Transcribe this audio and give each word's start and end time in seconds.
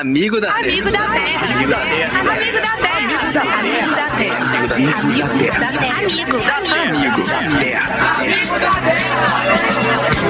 Amigo 0.00 0.40
da 0.40 0.50
Amigo 0.54 0.90
Terra. 0.90 1.06
Da 1.06 1.12
terra. 1.12 1.44
Amigo 1.44 1.70
da 1.70 1.80
Terra. 1.84 2.20
Amigo 2.20 2.56
da 2.56 2.70
Terra. 2.70 3.60
Amigo 3.60 3.92
da 3.92 4.08
Terra. 4.16 4.40
Amigo 4.40 4.80
da 4.80 5.68
Terra. 5.68 5.98
Amigo 6.00 6.32
da 6.32 6.56
Terra. 6.56 6.88
Amigo 6.88 7.20
da 7.20 7.40
Terra. 7.60 7.84
Amigo 8.16 8.56
da 8.58 8.72
Terra. 8.80 9.20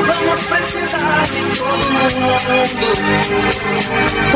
Vamos 0.06 0.40
precisar 0.46 1.22
de 1.26 1.42
todo 1.56 1.84
mundo. 1.92 2.18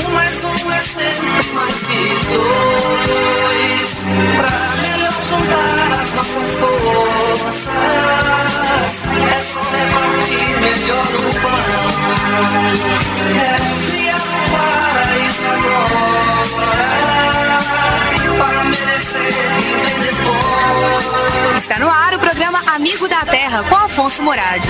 Um 0.07 0.11
mais 0.13 0.45
um 0.45 0.71
é 0.71 0.81
sempre 0.81 1.43
mais 1.53 1.83
que 1.83 2.01
dois. 2.31 3.89
Pra 4.37 4.55
melhor 4.83 5.19
juntar 5.29 5.99
as 6.01 6.11
nossas 6.15 6.49
forças. 6.55 7.59
É 9.19 9.37
só 9.43 9.63
repartir 9.73 10.47
melhor 10.61 11.11
o 11.13 11.27
pão. 11.43 11.59
É 13.37 13.59
criar 13.91 14.23
um 14.23 14.74
Terra 23.45 23.63
com 23.65 23.75
Afonso 23.75 24.23
Moradi. 24.23 24.67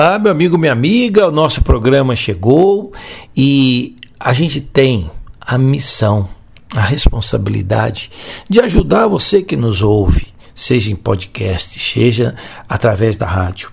Olá, 0.00 0.18
meu 0.18 0.32
amigo, 0.32 0.56
minha 0.56 0.72
amiga, 0.72 1.28
o 1.28 1.30
nosso 1.30 1.62
programa 1.62 2.16
chegou 2.16 2.90
e 3.36 3.94
a 4.18 4.32
gente 4.32 4.62
tem 4.62 5.10
a 5.38 5.58
missão, 5.58 6.26
a 6.74 6.80
responsabilidade 6.80 8.10
de 8.48 8.60
ajudar 8.60 9.08
você 9.08 9.42
que 9.42 9.56
nos 9.56 9.82
ouve, 9.82 10.28
seja 10.54 10.90
em 10.90 10.96
podcast, 10.96 11.78
seja 11.78 12.34
através 12.66 13.18
da 13.18 13.26
rádio, 13.26 13.70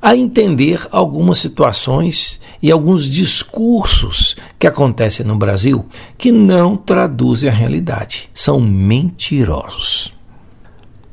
a 0.00 0.14
entender 0.14 0.80
algumas 0.92 1.40
situações 1.40 2.40
e 2.62 2.70
alguns 2.70 3.08
discursos 3.08 4.36
que 4.56 4.68
acontecem 4.68 5.26
no 5.26 5.34
Brasil 5.34 5.84
que 6.16 6.30
não 6.30 6.76
traduzem 6.76 7.50
a 7.50 7.52
realidade, 7.52 8.30
são 8.32 8.60
mentirosos. 8.60 10.14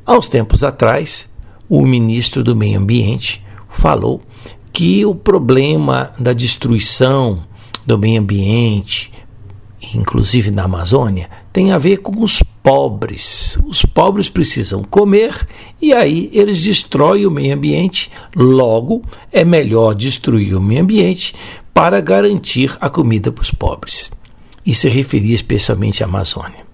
Há 0.06 0.16
uns 0.16 0.28
tempos 0.28 0.62
atrás, 0.62 1.27
o 1.68 1.84
ministro 1.84 2.42
do 2.42 2.56
Meio 2.56 2.78
Ambiente 2.78 3.42
falou 3.68 4.22
que 4.72 5.04
o 5.04 5.14
problema 5.14 6.12
da 6.18 6.32
destruição 6.32 7.44
do 7.84 7.98
meio 7.98 8.20
ambiente, 8.20 9.10
inclusive 9.94 10.50
na 10.50 10.64
Amazônia, 10.64 11.28
tem 11.52 11.72
a 11.72 11.78
ver 11.78 11.98
com 11.98 12.22
os 12.22 12.42
pobres. 12.62 13.58
Os 13.66 13.84
pobres 13.84 14.28
precisam 14.28 14.82
comer 14.84 15.46
e 15.80 15.92
aí 15.92 16.30
eles 16.32 16.62
destroem 16.62 17.26
o 17.26 17.30
meio 17.30 17.54
ambiente. 17.54 18.10
Logo, 18.36 19.02
é 19.32 19.44
melhor 19.44 19.94
destruir 19.94 20.54
o 20.54 20.60
meio 20.60 20.82
ambiente 20.82 21.34
para 21.74 22.00
garantir 22.00 22.76
a 22.80 22.90
comida 22.90 23.32
para 23.32 23.42
os 23.42 23.50
pobres. 23.50 24.10
E 24.64 24.74
se 24.74 24.88
referia 24.88 25.34
especialmente 25.34 26.02
à 26.02 26.06
Amazônia. 26.06 26.66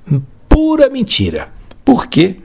Pura 0.48 0.90
mentira. 0.90 1.48
Por 1.84 2.06
quê? 2.06 2.36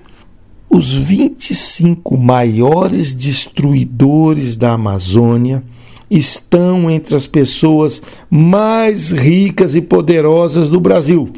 Os 0.69 0.93
25 0.93 2.17
maiores 2.17 3.13
destruidores 3.13 4.55
da 4.55 4.73
Amazônia 4.73 5.63
estão 6.09 6.89
entre 6.89 7.15
as 7.15 7.27
pessoas 7.27 8.01
mais 8.29 9.11
ricas 9.11 9.75
e 9.75 9.81
poderosas 9.81 10.69
do 10.69 10.79
Brasil. 10.79 11.31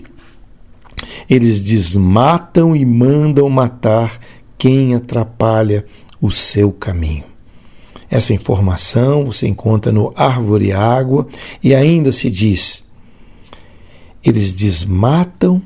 Eles 1.30 1.64
desmatam 1.64 2.76
e 2.76 2.86
mandam 2.86 3.50
matar 3.50 4.20
quem 4.58 4.96
atrapalha 4.96 5.86
o 6.22 6.30
seu 6.30 6.72
caminho. 6.72 7.24
Essa 8.10 8.34
informação 8.34 9.26
você 9.26 9.48
encontra 9.48 9.92
no 9.92 10.12
Árvore 10.16 10.74
Água 10.74 11.28
e 11.64 11.74
ainda 11.74 12.12
se 12.12 12.30
diz: 12.30 12.84
eles 14.24 14.54
desmatam, 14.54 15.62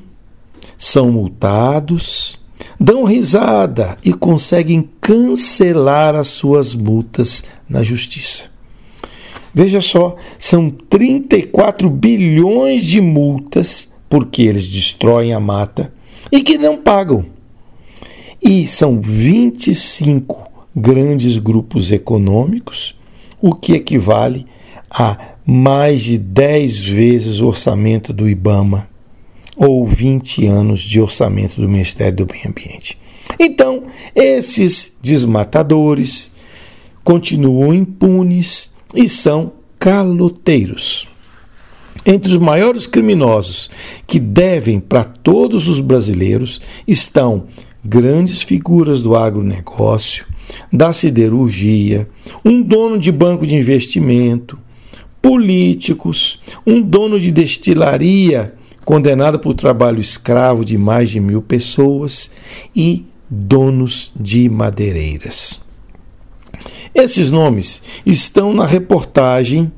são 0.78 1.10
multados, 1.10 2.40
dão 2.78 3.04
risada 3.04 3.96
e 4.04 4.12
conseguem 4.12 4.88
cancelar 5.00 6.14
as 6.14 6.28
suas 6.28 6.74
multas 6.74 7.44
na 7.68 7.82
justiça. 7.82 8.50
Veja 9.52 9.80
só, 9.80 10.16
são 10.38 10.70
34 10.70 11.88
bilhões 11.88 12.84
de 12.84 13.00
multas 13.00 13.88
porque 14.08 14.42
eles 14.42 14.68
destroem 14.68 15.32
a 15.32 15.40
mata 15.40 15.92
e 16.30 16.42
que 16.42 16.58
não 16.58 16.76
pagam. 16.76 17.24
E 18.42 18.66
são 18.66 19.00
25 19.00 20.44
grandes 20.74 21.38
grupos 21.38 21.90
econômicos, 21.90 22.94
o 23.40 23.54
que 23.54 23.72
equivale 23.72 24.46
a 24.90 25.18
mais 25.44 26.02
de 26.02 26.18
10 26.18 26.78
vezes 26.78 27.40
o 27.40 27.46
orçamento 27.46 28.12
do 28.12 28.28
IBAMA 28.28 28.88
ou 29.56 29.86
20 29.86 30.46
anos 30.46 30.80
de 30.82 31.00
orçamento 31.00 31.60
do 31.60 31.68
Ministério 31.68 32.16
do 32.16 32.28
Meio 32.30 32.48
Ambiente. 32.48 32.98
Então, 33.38 33.84
esses 34.14 34.96
desmatadores 35.02 36.30
continuam 37.02 37.72
impunes 37.74 38.70
e 38.94 39.08
são 39.08 39.52
caloteiros. 39.78 41.08
Entre 42.04 42.30
os 42.30 42.38
maiores 42.38 42.86
criminosos 42.86 43.70
que 44.06 44.20
devem 44.20 44.78
para 44.78 45.04
todos 45.04 45.66
os 45.66 45.80
brasileiros 45.80 46.60
estão 46.86 47.46
grandes 47.84 48.42
figuras 48.42 49.02
do 49.02 49.16
agronegócio, 49.16 50.26
da 50.72 50.92
siderurgia, 50.92 52.08
um 52.44 52.62
dono 52.62 52.98
de 52.98 53.10
banco 53.10 53.46
de 53.46 53.56
investimento, 53.56 54.58
políticos, 55.20 56.40
um 56.66 56.80
dono 56.80 57.18
de 57.18 57.32
destilaria 57.32 58.54
condenado 58.86 59.40
por 59.40 59.52
trabalho 59.52 60.00
escravo 60.00 60.64
de 60.64 60.78
mais 60.78 61.10
de 61.10 61.18
mil 61.18 61.42
pessoas 61.42 62.30
e 62.74 63.04
donos 63.28 64.12
de 64.14 64.48
madeireiras. 64.48 65.60
Esses 66.94 67.28
nomes 67.28 67.82
estão 68.06 68.54
na 68.54 68.64
reportagem 68.64 69.72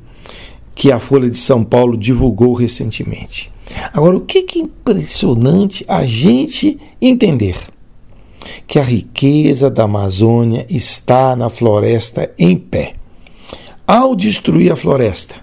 que 0.75 0.93
a 0.93 1.01
Folha 1.01 1.31
de 1.31 1.39
São 1.39 1.65
Paulo 1.65 1.97
divulgou 1.97 2.53
recentemente. 2.53 3.51
Agora, 3.95 4.15
o 4.15 4.21
que 4.21 4.41
é 4.41 4.59
impressionante 4.59 5.87
a 5.89 6.05
gente 6.05 6.79
entender? 7.01 7.57
Que 8.67 8.79
a 8.79 8.85
riqueza 8.85 9.71
da 9.71 9.85
Amazônia 9.85 10.67
está 10.69 11.35
na 11.35 11.49
floresta 11.49 12.31
em 12.39 12.59
pé. 12.59 12.97
Ao 13.87 14.15
destruir 14.15 14.71
a 14.71 14.77
floresta, 14.77 15.37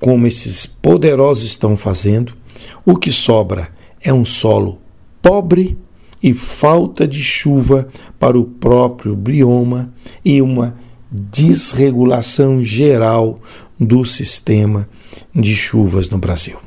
como 0.00 0.26
esses 0.26 0.66
poderosos 0.66 1.44
estão 1.44 1.76
fazendo, 1.76 2.41
o 2.84 2.96
que 2.96 3.12
sobra 3.12 3.68
é 4.00 4.12
um 4.12 4.24
solo 4.24 4.80
pobre 5.20 5.78
e 6.22 6.32
falta 6.34 7.06
de 7.06 7.22
chuva 7.22 7.88
para 8.18 8.38
o 8.38 8.44
próprio 8.44 9.16
bioma 9.16 9.92
e 10.24 10.40
uma 10.40 10.76
desregulação 11.10 12.62
geral 12.62 13.40
do 13.78 14.04
sistema 14.04 14.88
de 15.34 15.54
chuvas 15.54 16.08
no 16.08 16.18
Brasil. 16.18 16.58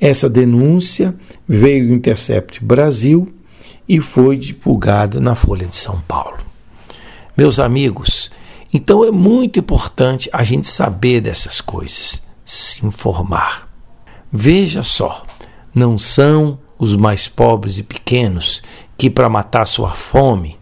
Essa 0.00 0.28
denúncia 0.30 1.14
veio 1.46 1.88
do 1.88 1.94
Intercept 1.94 2.64
Brasil 2.64 3.32
e 3.86 4.00
foi 4.00 4.38
divulgada 4.38 5.20
na 5.20 5.34
Folha 5.34 5.66
de 5.66 5.76
São 5.76 6.00
Paulo. 6.08 6.38
Meus 7.36 7.58
amigos, 7.58 8.30
então 8.72 9.04
é 9.04 9.10
muito 9.10 9.58
importante 9.58 10.30
a 10.32 10.42
gente 10.42 10.68
saber 10.68 11.20
dessas 11.20 11.60
coisas, 11.60 12.22
se 12.44 12.84
informar. 12.84 13.69
Veja 14.32 14.82
só, 14.84 15.24
não 15.74 15.98
são 15.98 16.58
os 16.78 16.94
mais 16.94 17.26
pobres 17.26 17.78
e 17.78 17.82
pequenos 17.82 18.62
que, 18.96 19.10
para 19.10 19.28
matar 19.28 19.66
sua 19.66 19.90
fome, 19.90 20.56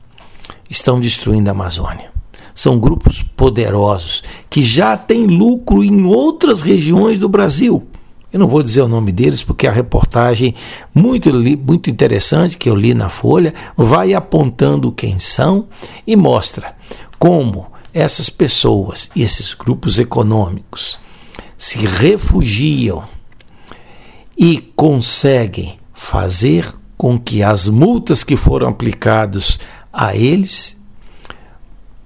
estão 0.71 0.99
destruindo 0.99 1.51
a 1.51 1.53
Amazônia. 1.53 2.11
São 2.55 2.79
grupos 2.79 3.23
poderosos 3.37 4.23
que 4.49 4.63
já 4.63 4.97
têm 4.97 5.27
lucro 5.27 5.85
em 5.85 6.05
outras 6.05 6.63
regiões 6.63 7.19
do 7.19 7.29
Brasil. 7.29 7.87
Eu 8.33 8.41
não 8.41 8.49
vou 8.49 8.63
dizer 8.63 8.83
o 8.83 8.89
nome 8.89 9.13
deles 9.13 9.43
porque 9.43 9.67
a 9.67 9.73
reportagem 9.73 10.55
muito, 10.95 11.31
muito 11.59 11.89
interessante 11.89 12.59
que 12.59 12.69
eu 12.69 12.75
li 12.75 12.95
na 12.95 13.09
Folha 13.09 13.55
vai 13.77 14.13
apontando 14.13 14.93
quem 14.93 15.19
são 15.19 15.67
e 16.07 16.17
mostra 16.17 16.75
como 17.19 17.67
essas 17.93 18.29
pessoas 18.31 19.11
e 19.15 19.23
esses 19.23 19.55
grupos 19.55 19.99
econômicos 19.99 20.99
se 21.57 21.79
refugiam 21.79 23.05
e 24.39 24.61
conseguem 24.77 25.79
fazer 25.93 26.73
com 26.97 27.19
que 27.19 27.43
as 27.43 27.69
multas 27.69 28.23
que 28.23 28.37
foram 28.37 28.69
aplicadas 28.69 29.59
a 29.93 30.15
eles 30.15 30.79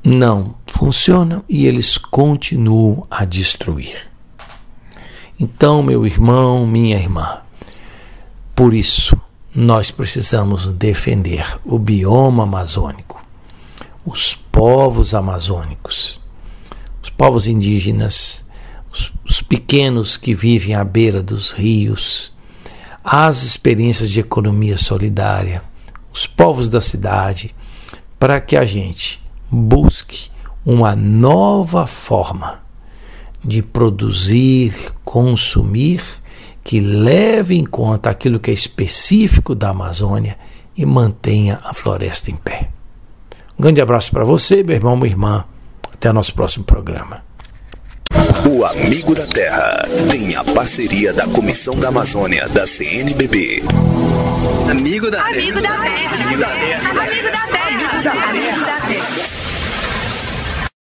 não 0.02 0.54
funcionam 0.66 1.44
e 1.48 1.66
eles 1.66 1.98
continuam 1.98 3.06
a 3.10 3.26
destruir. 3.26 4.10
Então, 5.38 5.82
meu 5.82 6.06
irmão, 6.06 6.66
minha 6.66 6.96
irmã, 6.96 7.40
por 8.54 8.72
isso 8.72 9.16
nós 9.54 9.90
precisamos 9.90 10.72
defender 10.72 11.60
o 11.64 11.78
bioma 11.78 12.44
amazônico, 12.44 13.22
os 14.04 14.34
povos 14.34 15.14
amazônicos, 15.14 16.18
os 17.02 17.10
povos 17.10 17.46
indígenas, 17.46 18.44
os, 18.92 19.12
os 19.24 19.42
pequenos 19.42 20.16
que 20.16 20.34
vivem 20.34 20.74
à 20.74 20.84
beira 20.84 21.22
dos 21.22 21.50
rios, 21.50 22.32
as 23.02 23.42
experiências 23.42 24.10
de 24.10 24.20
economia 24.20 24.78
solidária, 24.78 25.62
os 26.12 26.26
povos 26.26 26.68
da 26.68 26.80
cidade, 26.80 27.54
para 28.18 28.40
que 28.40 28.56
a 28.56 28.64
gente 28.64 29.20
busque 29.50 30.30
uma 30.64 30.94
nova 30.94 31.86
forma 31.86 32.62
de 33.42 33.62
produzir, 33.62 34.92
consumir, 35.04 36.02
que 36.62 36.78
leve 36.78 37.56
em 37.56 37.64
conta 37.64 38.10
aquilo 38.10 38.38
que 38.38 38.50
é 38.50 38.54
específico 38.54 39.54
da 39.54 39.70
Amazônia 39.70 40.38
e 40.76 40.86
mantenha 40.86 41.58
a 41.64 41.74
floresta 41.74 42.30
em 42.30 42.36
pé. 42.36 42.70
Um 43.58 43.62
grande 43.62 43.80
abraço 43.80 44.12
para 44.12 44.24
você, 44.24 44.62
meu 44.62 44.76
irmão, 44.76 44.96
minha 44.96 45.08
irmã. 45.08 45.44
Até 45.92 46.10
o 46.10 46.12
nosso 46.12 46.34
próximo 46.34 46.64
programa. 46.64 47.31
O 48.48 48.64
Amigo 48.64 49.14
da 49.14 49.26
Terra 49.26 49.86
tem 50.10 50.34
a 50.34 50.42
parceria 50.42 51.12
da 51.12 51.26
Comissão 51.28 51.74
da 51.76 51.88
Amazônia 51.88 52.48
da 52.48 52.66
CNBB. 52.66 53.62
Amigo 54.70 55.10
da 55.10 55.22
Terra. 55.22 55.30
Amigo 55.36 55.60
da 55.60 55.68
Terra. 55.68 56.24
Amigo 56.24 56.40
da 56.40 56.48
Terra. 56.48 57.02
Amigo 57.02 57.30
da 57.30 57.41